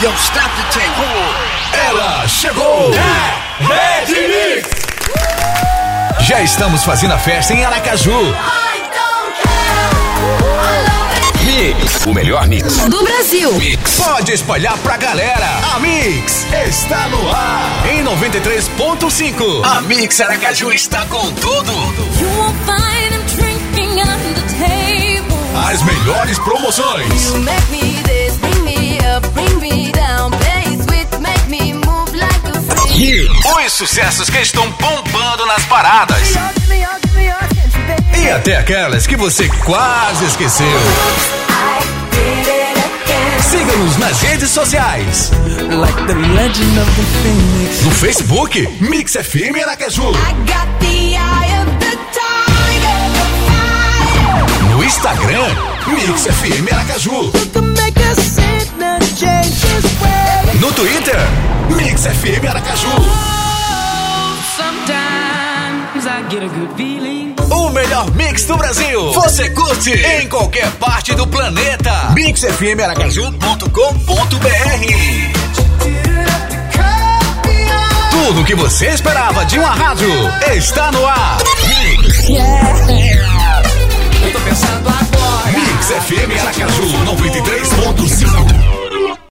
[0.00, 1.82] Yo, stop the tape.
[1.88, 2.88] Ela chegou!
[2.94, 4.70] É Red Mix!
[6.20, 8.32] Já estamos fazendo a festa em Aracaju.
[11.42, 13.52] Mix, o melhor mix do Brasil.
[13.54, 13.94] Mix.
[13.96, 15.48] Pode espalhar pra galera.
[15.74, 19.64] A Mix está no ar em 93.5.
[19.64, 21.72] A Mix Aracaju está com tudo.
[25.68, 27.34] As melhores promoções.
[33.00, 36.30] Os sucessos que estão bombando nas paradas.
[38.20, 40.66] E até aquelas que você quase esqueceu.
[43.48, 45.30] Siga-nos nas redes sociais.
[47.84, 50.10] No Facebook, Mix FM Aracaju.
[54.70, 55.46] No Instagram,
[55.86, 57.30] Mix FM Aracaju.
[61.76, 63.04] Mix FM Aracaju.
[67.50, 69.12] O melhor mix do Brasil.
[69.12, 72.10] Você curte em qualquer parte do planeta.
[72.14, 73.58] mixfmaracaju.com.br
[78.10, 80.08] Tudo o que você esperava de uma rádio
[80.56, 81.38] está no ar.
[81.62, 82.28] Mix.
[82.28, 82.67] Yeah.